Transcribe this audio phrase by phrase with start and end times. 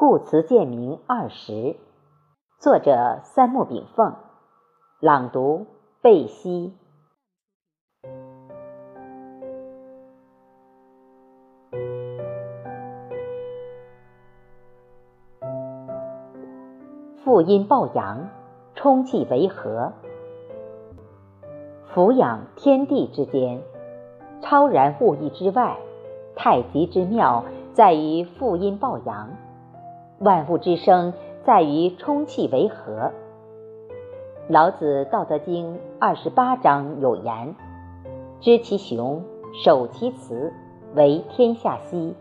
[0.00, 1.74] 故词鉴明二十，
[2.60, 4.14] 作者三木炳凤，
[5.00, 5.66] 朗读
[6.00, 6.72] 贝西。
[17.24, 18.28] 父阴抱阳，
[18.76, 19.92] 充气为和，
[21.88, 23.60] 俯仰天地之间，
[24.40, 25.76] 超然物意之外，
[26.36, 29.30] 太极之妙在于父阴抱阳。
[30.20, 31.12] 万物之生
[31.44, 33.12] 在于充气为和。
[34.48, 37.54] 老子《道德经》二十八章有言
[38.40, 39.22] ：“知其雄，
[39.64, 40.52] 守其雌，
[40.94, 42.14] 为天下溪。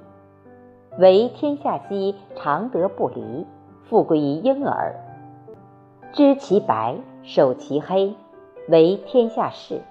[1.00, 3.46] 为天下溪，常德不离，
[3.90, 4.96] 复归于婴儿。
[6.14, 8.14] 知其白，守其黑，
[8.70, 9.82] 为天下士。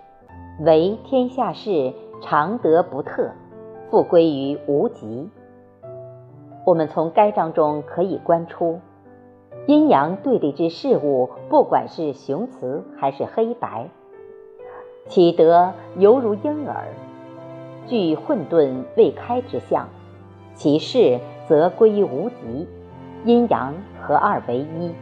[0.61, 3.31] 为天下士，常德不特，
[3.91, 5.29] 复归于无极。”
[6.67, 8.81] 我们从该章中可以观出，
[9.67, 13.89] 阴阳对立之事物，不管是雄雌还是黑白，
[15.07, 16.89] 其德犹如婴儿，
[17.87, 19.85] 具混沌未开之象；
[20.57, 22.67] 其势则归于无极，
[23.25, 24.89] 阴阳合二为一。《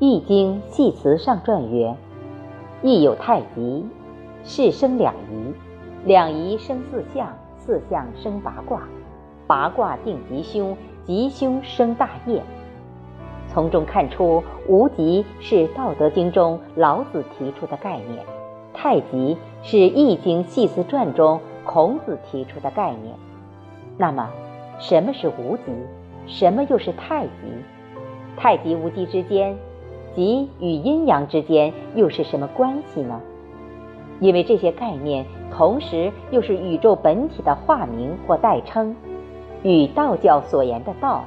[0.00, 1.94] 易经》系辞上传曰
[2.82, 3.86] ：“易有太极，
[4.42, 5.54] 是生两仪，
[6.04, 8.82] 两仪生四象，四象生八卦。”
[9.46, 12.42] 八卦定吉凶，吉凶生大业。
[13.48, 18.24] 从中看出，无极是《道德经》中老子提出的概念，
[18.72, 23.14] 太极是《易经·系辞传》中孔子提出的概念。
[23.96, 24.28] 那么，
[24.78, 25.72] 什么是无极？
[26.26, 27.30] 什么又是太极？
[28.36, 29.56] 太极无极之间，
[30.16, 33.20] 极与阴阳之间又是什么关系呢？
[34.20, 38.96] 因为这些概念同时又是宇宙本体的化名或代称。
[39.64, 41.24] 与道教所言的道、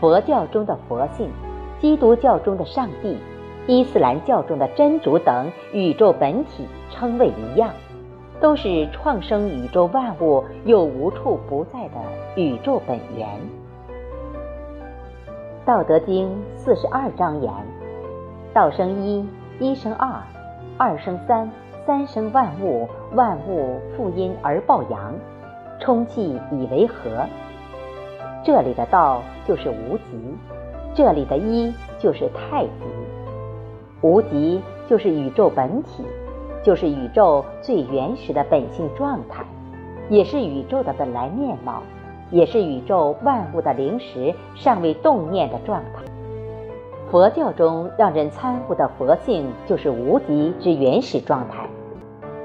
[0.00, 1.30] 佛教中的佛性、
[1.78, 3.16] 基督教中的上帝、
[3.68, 7.70] 伊斯兰教中的真主等宇宙本体称谓一样，
[8.40, 11.94] 都是创生宇宙万物又无处不在的
[12.34, 13.28] 宇宙本源。
[15.64, 17.52] 《道德经》四十二章言
[18.52, 19.24] ：“道生一，
[19.60, 20.20] 一生二，
[20.76, 21.48] 二生三，
[21.86, 25.14] 三生万物，万物负阴而抱阳，
[25.80, 27.24] 充气以为和。”
[28.46, 30.16] 这里的道就是无极，
[30.94, 32.70] 这里的一就是太极。
[34.02, 36.04] 无极就是宇宙本体，
[36.62, 39.44] 就是宇宙最原始的本性状态，
[40.08, 41.82] 也是宇宙的本来面貌，
[42.30, 46.04] 也是宇宙万物的灵时尚未动念的状态。
[47.10, 51.68] 佛教中让人参悟的佛性，就是无极之原始状态，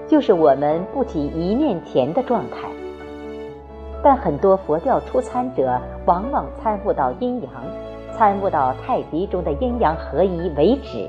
[0.07, 2.67] 就是我们不起一念前的状态。
[4.03, 7.51] 但很多佛教初参者往往参悟到阴阳，
[8.17, 11.07] 参悟到太极中的阴阳合一为止，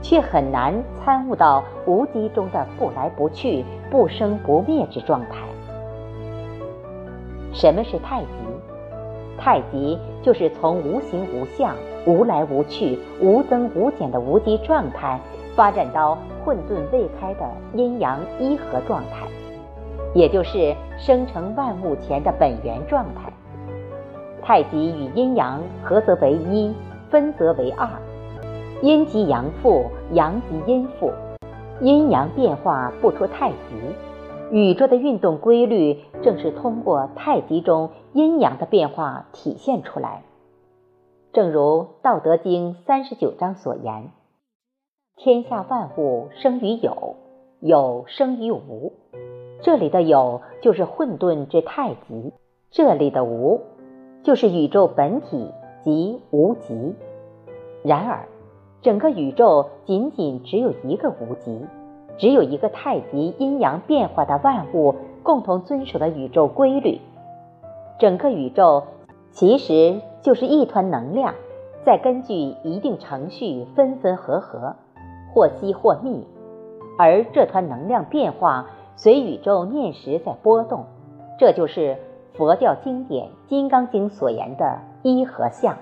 [0.00, 0.72] 却很难
[1.04, 5.38] 参悟到无极中的不来不去、不生不灭之状态。
[7.52, 8.28] 什么是太极？
[9.36, 11.74] 太极就是从无形无相、
[12.06, 15.18] 无来无去、无增无减的无极状态，
[15.56, 19.26] 发展到混沌未开的阴阳一合状态。
[20.14, 23.32] 也就是生成万物前的本源状态。
[24.42, 26.74] 太极与阴阳合则为一，
[27.10, 27.88] 分则为二。
[28.82, 31.12] 阴极阳复，阳极阴复，
[31.80, 33.56] 阴阳变化不出太极。
[34.50, 40.22] 宇宙的运动规律正是通过太极中阴阳的变化体现出来。
[41.34, 44.10] 正如《道德经》三十九章所言
[45.16, 47.16] ：“天下万物生于有，
[47.60, 48.94] 有生于无。”
[49.60, 52.32] 这里的有就是混沌之太极，
[52.70, 53.60] 这里的无
[54.22, 55.50] 就是宇宙本体
[55.82, 56.94] 即无极。
[57.82, 58.28] 然而，
[58.82, 61.66] 整个宇宙仅仅只有一个无极，
[62.18, 67.00] 只有一个太极阴阳变化的万物共同遵守的宇宙规律。
[67.98, 68.84] 整个宇宙
[69.32, 71.34] 其实就是一团能量，
[71.84, 74.76] 在根据一定程序分分合合，
[75.34, 76.24] 或稀或密，
[76.96, 78.70] 而这团能量变化。
[78.98, 80.84] 随宇宙念时在波动，
[81.38, 81.96] 这就是
[82.34, 85.76] 佛教经典《金刚经》所言的一和相。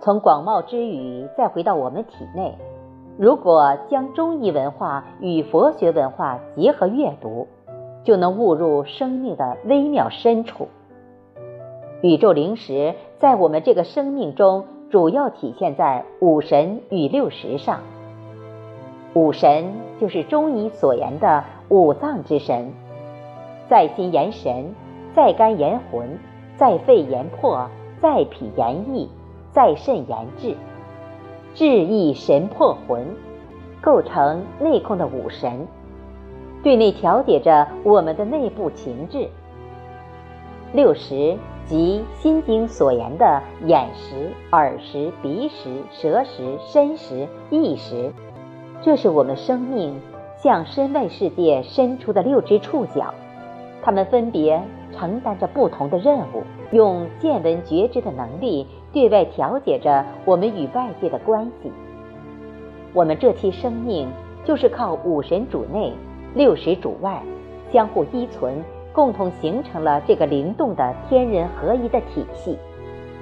[0.00, 2.58] 从广袤之语再回到我们体内，
[3.16, 7.46] 如果将中医文化与佛学文化结合阅读，
[8.02, 10.66] 就能悟入生命的微妙深处。
[12.02, 17.78] 宇宙灵识在我们这个生命中，主要体现在五神与六识上。
[19.18, 19.64] 五神
[20.00, 22.72] 就是中医所言的五脏之神，
[23.68, 24.72] 在心言神，
[25.12, 26.16] 在肝言魂，
[26.56, 27.68] 在肺言魄，
[28.00, 29.10] 在脾言意，
[29.50, 30.54] 在肾言志，
[31.52, 33.04] 志意神魄魂，
[33.80, 35.66] 构成内控的五神，
[36.62, 39.26] 对内调节着我们的内部情志。
[40.72, 41.36] 六识
[41.66, 48.12] 即心经所言的眼识、耳识、鼻识、舌识、身识、意识，
[48.82, 50.00] 这是我们生命
[50.36, 53.12] 向身外世界伸出的六只触角，
[53.82, 61.72] 它们分别承担着不同的任务，用见闻觉知的能力对外调节着我们与外界的关系。
[62.94, 64.08] 我们这期生命
[64.44, 65.92] 就是靠五神主内、
[66.34, 67.22] 六识主外，
[67.72, 68.62] 相互依存。
[68.90, 72.58] 共同形成了这个灵动的天人合一的体系，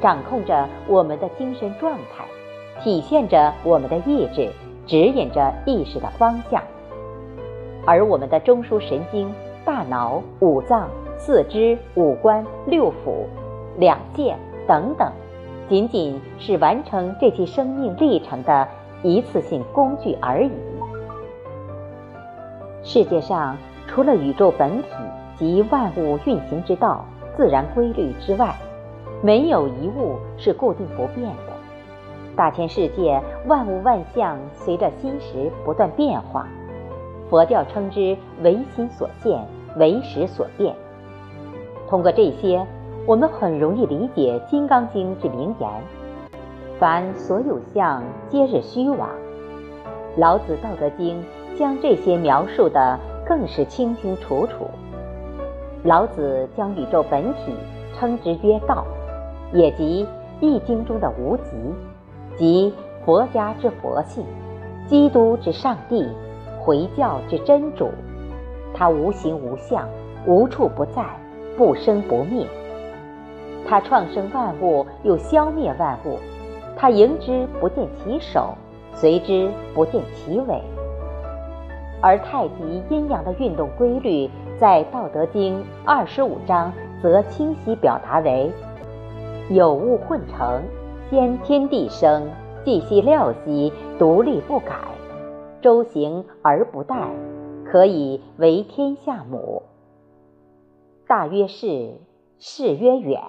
[0.01, 2.25] 掌控着我们的精神状态，
[2.83, 4.49] 体现着我们的意志，
[4.87, 6.63] 指引着意识的方向。
[7.85, 9.33] 而我们的中枢神经、
[9.65, 10.89] 大脑、五脏、
[11.19, 13.27] 四肢、五官、六腑、
[13.79, 14.37] 两界
[14.67, 15.11] 等等，
[15.69, 18.67] 仅仅是完成这期生命历程的
[19.03, 20.51] 一次性工具而已。
[22.83, 23.57] 世界上
[23.87, 24.89] 除了宇宙本体。
[25.39, 27.05] 及万物运行之道、
[27.37, 28.55] 自然规律之外，
[29.23, 31.56] 没有一物是固定不变的。
[32.37, 36.47] 大千世界万物万象随着心识不断变化，
[37.31, 39.43] 佛教称之唯心所现，
[39.77, 40.75] 唯识所变。
[41.89, 42.65] 通过这些，
[43.07, 45.71] 我们很容易理解《金刚经》之名言
[46.79, 49.09] ：“凡所有相，皆是虚妄。”
[50.19, 51.23] 老子《道德经》
[51.59, 54.67] 将这些描述的更是清清楚楚。
[55.85, 57.55] 老子将宇宙本体
[57.95, 58.85] 称之曰道，
[59.53, 60.05] 也即
[60.41, 61.53] 《易经》中的无极，
[62.37, 62.73] 即
[63.05, 64.25] 佛家之佛性，
[64.87, 66.07] 基督之上帝，
[66.61, 67.91] 回教之真主。
[68.75, 69.89] 它无形无相，
[70.27, 71.05] 无处不在，
[71.57, 72.47] 不生不灭。
[73.67, 76.19] 它创生万物，又消灭万物。
[76.77, 78.55] 它迎之不见其首，
[78.95, 80.63] 随之不见其尾。
[82.03, 84.31] 而太极阴阳的运动规律，
[84.61, 86.71] 在《道德经》二十五章
[87.03, 88.53] 则清晰表达为：
[89.49, 90.63] 有物混成，
[91.09, 92.29] 先天地生，
[92.65, 94.75] 地系料兮，独立不改，
[95.63, 97.11] 周行而不殆，
[97.65, 99.63] 可以为天下母。
[101.07, 101.95] 大曰是，
[102.41, 103.23] 是曰远，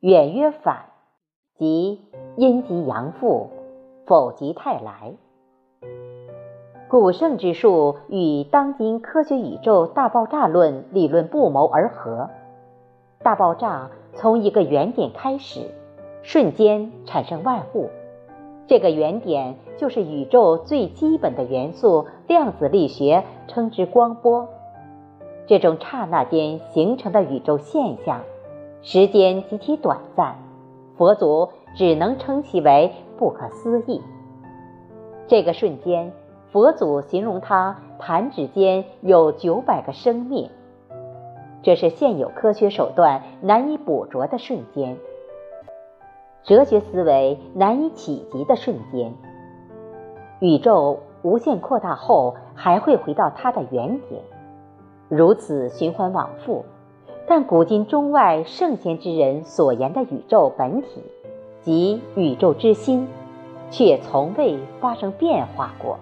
[0.00, 0.86] 远曰反，
[1.58, 2.00] 即
[2.36, 3.50] 阴极阳复，
[4.06, 5.12] 否极泰来。
[6.88, 12.30] 古圣之术与当今科学宇宙大爆炸论理论不谋而合。
[13.22, 15.60] 大爆炸从一个原点开始，
[16.26, 17.88] 瞬间产生万物。
[18.66, 24.48] 这个原点就是宇宙最基本的元素——量子力学，称之光波。
[25.46, 28.22] 这种刹那间形成的宇宙现象，
[28.82, 30.36] 时间极其短暂，
[30.96, 34.02] 佛祖只能称其为不可思议。
[35.28, 36.12] 这个瞬间。
[36.52, 40.48] 佛祖形容他弹指间有九百个生命，
[41.62, 44.96] 这是现有科学手段难以捕捉的瞬间，
[46.46, 49.12] 哲学思维难以企及的瞬间。
[50.38, 54.22] 宇宙无限扩大后，还会回到它的原点，
[55.08, 56.64] 如此循环往复。
[57.26, 61.02] 但古今中外圣贤之人所言的宇宙本体，
[61.62, 63.08] 即宇宙之心，
[63.68, 65.98] 却从未发生变化过。